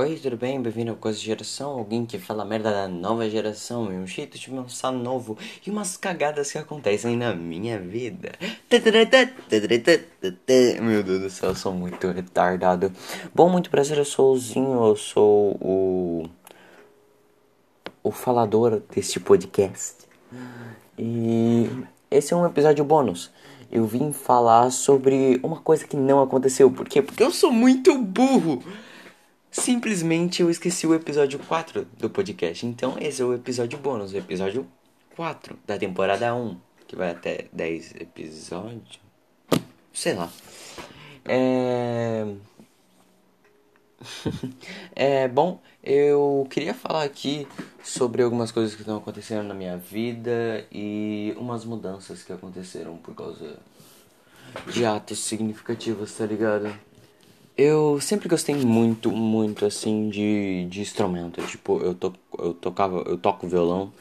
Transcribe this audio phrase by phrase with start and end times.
[0.00, 0.62] Oi, tudo bem?
[0.62, 1.70] Bem-vindo ao Coisa de Geração.
[1.70, 5.36] Alguém que fala merda da nova geração e um jeito de pensar novo
[5.66, 8.30] e umas cagadas que acontecem na minha vida.
[10.80, 12.92] Meu Deus do céu, eu sou muito retardado.
[13.34, 16.30] Bom, muito prazer, eu sou o Zinho, eu sou o.
[18.00, 19.96] o falador deste podcast.
[20.96, 21.68] E
[22.08, 23.32] esse é um episódio bônus.
[23.68, 26.70] Eu vim falar sobre uma coisa que não aconteceu.
[26.70, 27.02] Por quê?
[27.02, 28.62] Porque eu sou muito burro.
[29.50, 32.66] Simplesmente eu esqueci o episódio 4 do podcast.
[32.66, 34.66] Então esse é o episódio bônus, o episódio
[35.16, 36.56] 4 da temporada 1,
[36.86, 39.00] que vai até 10 episódios.
[39.92, 40.30] Sei lá.
[41.24, 42.26] É.
[44.94, 47.48] é bom, eu queria falar aqui
[47.82, 53.14] sobre algumas coisas que estão acontecendo na minha vida e umas mudanças que aconteceram por
[53.14, 53.58] causa
[54.72, 56.72] de atos significativos, tá ligado?
[57.58, 61.42] Eu sempre gostei muito, muito assim de, de instrumento.
[61.42, 63.92] Tipo, eu, to, eu tocava, eu toco violão,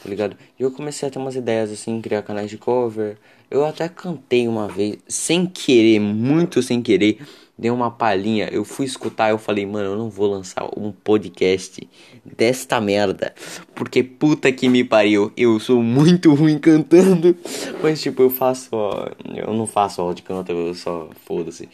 [0.00, 0.36] tá ligado?
[0.56, 3.18] E eu comecei a ter umas ideias assim, criar canais de cover.
[3.50, 7.18] Eu até cantei uma vez, sem querer, muito sem querer,
[7.58, 8.48] dei uma palhinha.
[8.52, 11.82] Eu fui escutar, eu falei, mano, eu não vou lançar um podcast
[12.24, 13.34] desta merda.
[13.74, 17.36] Porque puta que me pariu, eu sou muito ruim cantando.
[17.82, 21.68] Mas tipo, eu faço, ó, eu não faço aula de canto, eu só foda-se.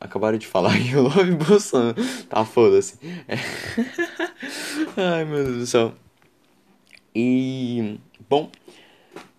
[0.00, 1.96] Acabaram de falar que o Love Bolsonaro.
[2.28, 2.98] Tá foda-se.
[3.28, 3.36] É.
[4.96, 5.94] Ai meu Deus do céu.
[7.14, 7.98] E.
[8.28, 8.50] Bom.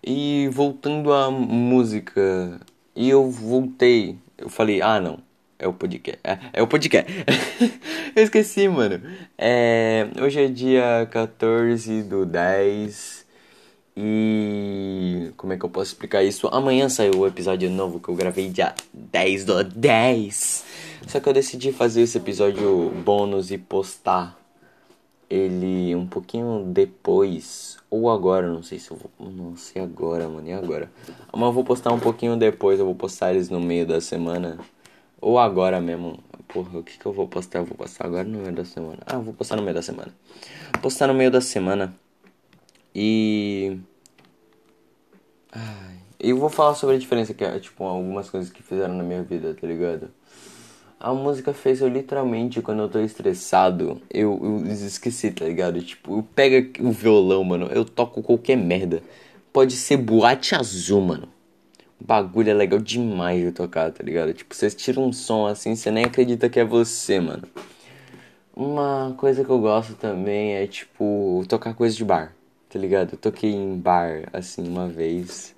[0.04, 2.60] E voltando à música.
[2.94, 4.18] E eu voltei.
[4.36, 5.20] Eu falei, ah não.
[5.58, 6.20] É o podcast.
[6.22, 7.12] É, é o podcast.
[8.14, 9.00] eu esqueci, mano.
[9.36, 13.26] É, hoje é dia 14 do 10.
[14.00, 16.46] E como é que eu posso explicar isso?
[16.52, 20.64] Amanhã saiu o episódio novo que eu gravei dia 10 do 10.
[21.08, 24.38] Só que eu decidi fazer esse episódio bônus e postar
[25.28, 27.76] ele um pouquinho depois.
[27.90, 29.10] Ou agora, não sei se eu vou.
[29.18, 30.46] Não sei agora, mano.
[30.46, 30.88] E agora?
[31.32, 32.78] Mas eu vou postar um pouquinho depois.
[32.78, 34.60] Eu vou postar eles no meio da semana.
[35.20, 36.20] Ou agora mesmo.
[36.46, 37.58] Porra, o que, que eu vou postar?
[37.58, 38.98] Eu vou postar agora no meio da semana.
[39.04, 40.14] Ah, vou postar no meio da semana.
[40.80, 41.92] Postar no meio da semana.
[42.94, 43.76] E.
[46.20, 49.22] Eu vou falar sobre a diferença que é, tipo, algumas coisas que fizeram na minha
[49.22, 50.10] vida, tá ligado?
[50.98, 55.80] A música fez eu literalmente, quando eu tô estressado, eu, eu esqueci, tá ligado?
[55.80, 59.00] Tipo, eu pego o violão, mano, eu toco qualquer merda.
[59.52, 61.28] Pode ser boate azul, mano.
[62.00, 64.34] O bagulho é legal demais de tocar, tá ligado?
[64.34, 67.44] Tipo, você tira um som assim, você nem acredita que é você, mano.
[68.56, 72.37] Uma coisa que eu gosto também é, tipo, tocar coisa de bar
[72.68, 73.14] tá ligado?
[73.14, 75.54] Eu toquei em bar, assim, uma vez.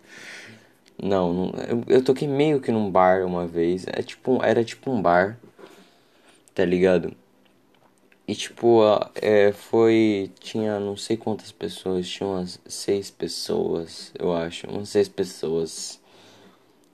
[1.03, 3.87] Não, não eu, eu, toquei meio que num bar uma vez.
[3.89, 5.39] É tipo, era tipo um bar,
[6.55, 7.15] tá ligado?
[8.27, 8.81] E tipo,
[9.17, 10.31] é, foi.
[10.41, 14.69] Tinha não sei quantas pessoas, tinha umas seis pessoas, eu acho.
[14.69, 16.01] Umas seis pessoas.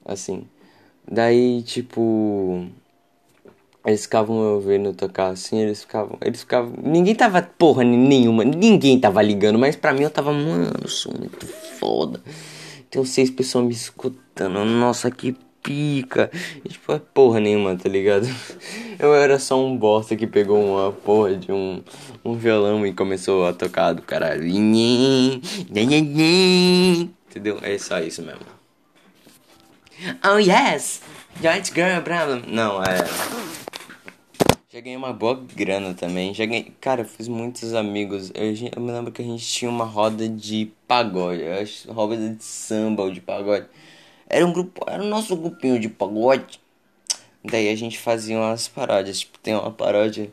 [0.04, 0.48] Assim.
[1.06, 2.68] Daí, tipo.
[3.86, 6.18] Eles ficavam eu vendo tocar assim, eles ficavam.
[6.20, 6.72] Eles ficavam.
[6.82, 11.14] Ninguém tava porra nenhuma, ninguém tava ligando, mas pra mim eu tava, mano, eu sou
[11.16, 12.20] muito foda.
[12.90, 16.30] Tem seis pessoas me escutando, nossa, que pica.
[16.64, 18.26] E, tipo, é porra nenhuma, tá ligado?
[18.98, 21.82] Eu era só um bosta que pegou uma porra de um,
[22.24, 24.46] um violão e começou a tocar do caralho.
[27.28, 27.58] Entendeu?
[27.62, 28.40] É só isso mesmo.
[30.24, 31.02] Oh yes!
[31.40, 32.40] Giant Girl Brava.
[32.46, 33.04] Não, é.
[34.76, 36.34] Já ganhei uma boa grana também.
[36.34, 36.70] Já ganhei.
[36.82, 38.30] Cara, fiz muitos amigos.
[38.34, 41.42] Eu, eu, me lembro que a gente tinha uma roda de pagode.
[41.88, 43.64] Roda de samba ou de pagode.
[44.28, 44.84] Era um grupo.
[44.86, 46.60] Era o nosso grupinho de pagode.
[47.42, 49.20] Daí a gente fazia umas paródias.
[49.20, 50.30] Tipo, tem uma paródia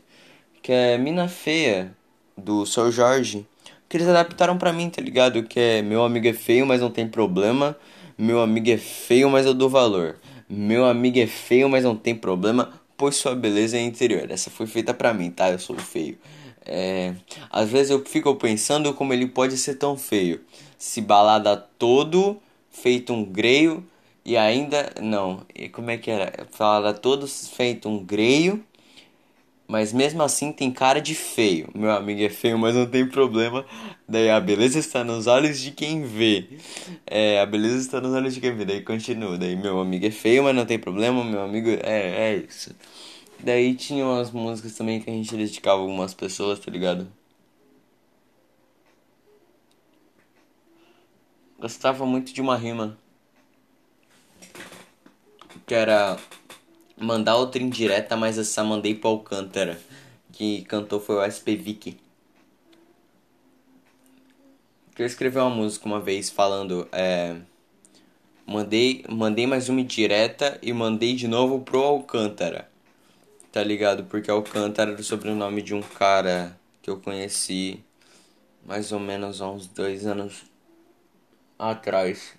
[0.62, 1.96] que é Mina Feia,
[2.36, 3.46] do Seu Jorge.
[3.88, 5.42] Que eles adaptaram pra mim, tá ligado?
[5.44, 7.74] Que é Meu amigo é feio, mas não tem problema.
[8.18, 10.18] Meu amigo é feio, mas eu dou valor.
[10.46, 14.30] Meu amigo é feio, mas não tem problema pois sua beleza é interior.
[14.30, 15.50] Essa foi feita para mim, tá?
[15.50, 16.18] Eu sou feio.
[16.66, 17.14] É,
[17.50, 20.40] às vezes eu fico pensando como ele pode ser tão feio.
[20.78, 23.84] Se balada todo, feito um greio
[24.24, 24.92] e ainda.
[25.00, 26.32] Não, e como é que era?
[26.58, 28.64] Balada todo feito um greio
[29.66, 31.68] mas mesmo assim tem cara de feio.
[31.74, 33.64] Meu amigo é feio, mas não tem problema.
[34.08, 36.46] Daí a beleza está nos olhos de quem vê.
[37.06, 38.64] É, a beleza está nos olhos de quem vê.
[38.64, 39.38] Daí continua.
[39.38, 41.24] Daí meu amigo é feio, mas não tem problema.
[41.24, 42.74] Meu amigo é, é isso.
[43.40, 47.08] Daí tinha umas músicas também que a gente dedicava algumas pessoas, tá ligado?
[51.58, 52.98] Gostava muito de uma rima.
[55.66, 56.18] Que era
[56.96, 59.78] mandar outra indireta, mas essa mandei pro Alcântara.
[60.32, 61.96] Que cantou foi o SP Vicky.
[64.94, 66.88] Que eu escrevi uma música uma vez falando.
[66.92, 67.36] É,
[68.46, 72.68] mandei, mandei mais uma indireta e mandei de novo pro Alcântara.
[73.52, 74.04] Tá ligado?
[74.04, 77.84] Porque Alcântara era o sobrenome de um cara que eu conheci
[78.66, 80.42] mais ou menos há uns dois anos
[81.58, 82.34] atrás.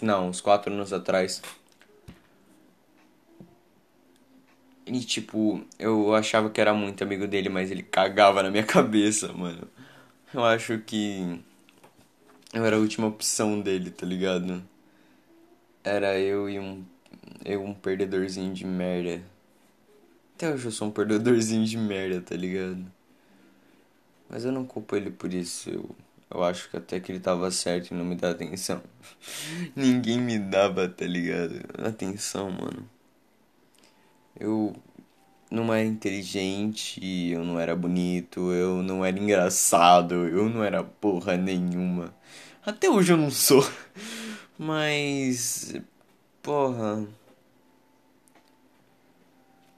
[0.00, 1.42] Não, uns quatro anos atrás.
[4.86, 9.32] E tipo, eu achava que era muito amigo dele, mas ele cagava na minha cabeça,
[9.32, 9.68] mano.
[10.34, 11.40] Eu acho que
[12.52, 14.62] eu era a última opção dele, tá ligado?
[15.82, 16.84] Era eu e um.
[17.44, 19.22] Eu um perdedorzinho de merda.
[20.34, 22.84] Até hoje eu sou um perdedorzinho de merda, tá ligado?
[24.28, 25.70] Mas eu não culpo ele por isso.
[25.70, 25.96] Eu,
[26.30, 28.82] eu acho que até que ele tava certo em não me dar atenção.
[29.76, 31.60] Ninguém me dava, tá ligado?
[31.84, 32.88] Atenção, mano.
[34.38, 34.74] Eu
[35.50, 37.00] não era inteligente,
[37.30, 42.14] eu não era bonito, eu não era engraçado, eu não era porra nenhuma.
[42.64, 43.64] Até hoje eu não sou.
[44.58, 45.74] Mas.
[46.42, 47.06] Porra.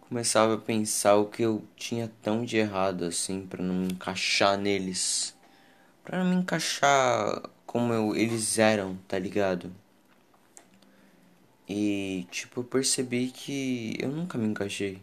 [0.09, 4.57] Começava a pensar o que eu tinha tão de errado assim para não me encaixar
[4.57, 5.37] neles.
[6.03, 9.71] Pra não me encaixar como eu, eles eram, tá ligado?
[11.69, 15.03] E, tipo, eu percebi que eu nunca me encaixei.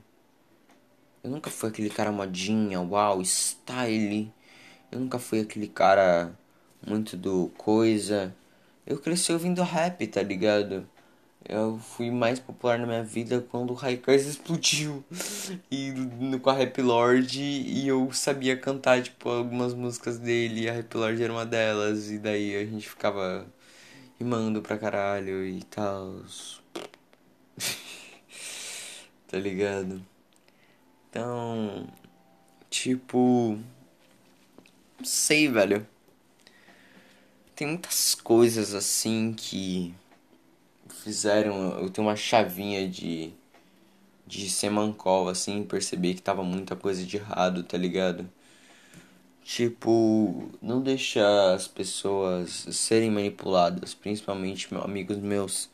[1.23, 4.31] Eu nunca fui aquele cara modinha, uau, style.
[4.91, 6.37] Eu nunca fui aquele cara
[6.85, 8.35] muito do coisa.
[8.85, 10.87] Eu cresci ouvindo rap, tá ligado?
[11.47, 15.03] Eu fui mais popular na minha vida quando o Raikais explodiu
[15.69, 20.69] e no, com a Rap Lord e eu sabia cantar tipo algumas músicas dele, e
[20.69, 23.45] a Rap Lord era uma delas e daí a gente ficava
[24.19, 26.21] rimando pra caralho e tal.
[29.27, 30.01] tá ligado?
[31.09, 31.87] Então,
[32.69, 33.57] tipo,
[34.97, 35.87] não sei, velho.
[37.55, 39.93] Tem muitas coisas assim que
[40.89, 41.79] fizeram.
[41.79, 43.33] Eu tenho uma chavinha de.
[44.27, 48.29] de semancol, assim, perceber que tava muita coisa de errado, tá ligado?
[49.45, 55.69] Tipo, não deixar as pessoas serem manipuladas, principalmente amigos meus.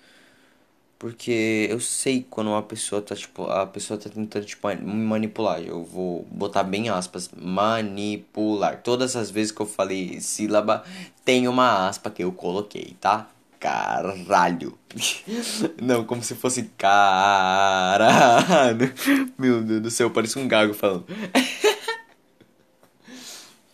[1.00, 5.62] Porque eu sei quando uma pessoa tá, tipo, a pessoa tá tentando, tipo, me manipular.
[5.62, 8.82] Eu vou botar bem aspas, manipular.
[8.84, 10.84] Todas as vezes que eu falei sílaba,
[11.24, 13.30] tem uma aspa que eu coloquei, tá?
[13.58, 14.78] Caralho.
[15.82, 18.94] Não, como se fosse caralho.
[19.40, 21.06] Meu Deus do céu, parece um gago falando.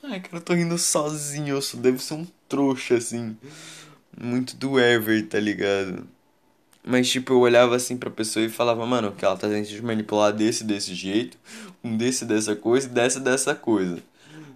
[0.10, 1.56] Ai, cara, eu tô rindo sozinho.
[1.56, 3.36] Eu só devo ser um trouxa, assim.
[4.18, 6.08] Muito do ever, tá ligado?
[6.84, 9.82] Mas, tipo, eu olhava assim pra pessoa e falava, mano, que ela tá tentando te
[9.82, 11.38] manipular desse, desse jeito,
[11.84, 14.02] um desse, dessa coisa e dessa, dessa coisa.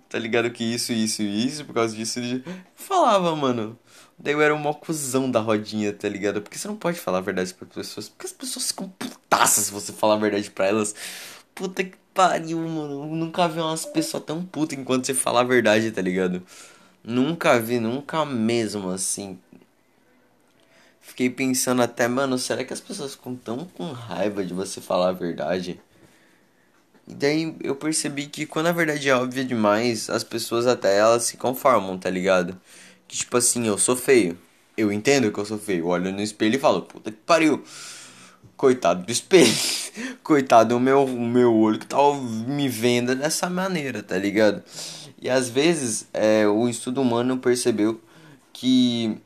[0.08, 2.20] Tá ligado que isso, isso e isso, por causa disso.
[2.20, 2.42] Eu
[2.76, 3.78] falava, mano.
[4.18, 6.42] Daí eu era um mocuzão da rodinha, tá ligado?
[6.42, 8.08] Porque você não pode falar a verdade pra pessoas.
[8.08, 10.96] Porque as pessoas ficam putaças se você falar a verdade pra elas.
[11.54, 13.04] Puta que pariu, mano.
[13.04, 16.42] Eu nunca vi umas pessoas tão putas enquanto você fala a verdade, tá ligado?
[17.04, 19.40] Nunca vi, nunca mesmo, assim.
[21.02, 25.10] Fiquei pensando até, mano, será que as pessoas ficam tão com raiva de você falar
[25.10, 25.80] a verdade?
[27.08, 31.24] E daí eu percebi que quando a verdade é óbvia demais, as pessoas até elas
[31.24, 32.60] se conformam, tá ligado?
[33.08, 34.38] Que tipo assim, eu sou feio.
[34.78, 35.80] Eu entendo que eu sou feio.
[35.80, 37.64] Eu olho no espelho e falo, puta que pariu.
[38.62, 39.52] Coitado do espelho.
[40.22, 41.98] Coitado do meu, meu olho que tá
[42.46, 44.62] me vendo dessa maneira, tá ligado?
[45.20, 48.00] E às vezes é, o estudo humano percebeu
[48.54, 49.18] que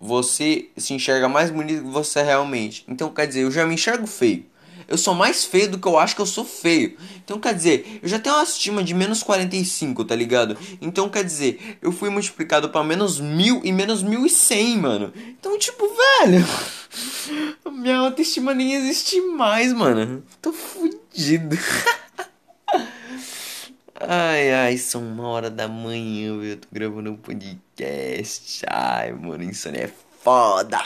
[0.00, 2.84] você se enxerga mais bonito que você realmente.
[2.88, 4.44] Então, quer dizer, eu já me enxergo feio.
[4.88, 6.96] Eu sou mais feio do que eu acho que eu sou feio.
[7.24, 10.58] Então, quer dizer, eu já tenho uma estima de menos 45, tá ligado?
[10.80, 15.12] Então, quer dizer, eu fui multiplicado para menos mil e menos mil e cem, mano.
[15.38, 16.44] Então, tipo, velho.
[17.76, 20.24] Minha autoestima nem existe mais, mano.
[20.40, 21.56] Tô fudido.
[23.98, 28.62] Ai, ai, são uma hora da manhã, eu tô gravando um podcast.
[28.68, 29.90] Ai, mano, insônia é
[30.22, 30.78] foda.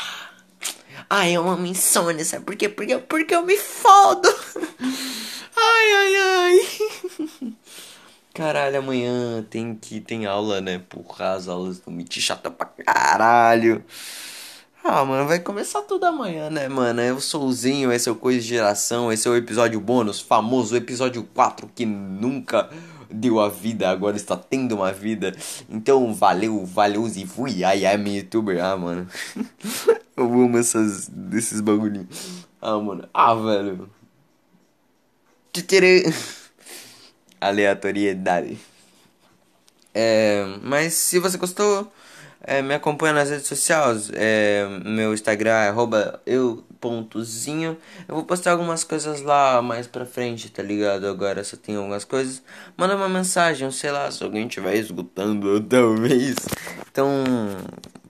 [1.09, 2.69] Ai, eu amo insônia, sabe por quê?
[2.69, 4.29] Porque, porque eu me fodo.
[5.57, 7.53] Ai, ai, ai.
[8.33, 10.81] Caralho, amanhã tem que tem aula, né?
[10.89, 13.85] Porra, as aulas do MIT chata pra caralho.
[14.83, 17.01] Ah, mano, vai começar tudo amanhã, né, mano?
[17.03, 20.21] Eu sou o Zinho, esse é o Coisa de Geração, esse é o episódio bônus,
[20.21, 22.71] famoso episódio 4 que nunca
[23.11, 25.37] deu a vida, agora está tendo uma vida.
[25.69, 27.63] Então, valeu, valeu e fui.
[27.63, 28.65] Ai, ai, meu youtuber.
[28.65, 29.07] Ah, mano.
[30.17, 32.47] Eu amo essas, desses bagulhinhos.
[32.61, 33.09] Ah, mano.
[33.13, 33.91] Ah, velho.
[37.41, 38.59] Aleatoriedade.
[39.95, 41.91] É, mas se você gostou,
[42.43, 44.11] é, me acompanha nas redes sociais.
[44.15, 45.75] É, meu Instagram é
[46.27, 47.77] eu.zinho.
[48.09, 51.07] Eu vou postar algumas coisas lá mais pra frente, tá ligado?
[51.07, 52.43] Agora só tem algumas coisas.
[52.77, 56.37] Manda uma mensagem, sei lá, se alguém estiver escutando, talvez.
[56.91, 57.25] Então,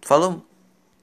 [0.03, 0.50] falou.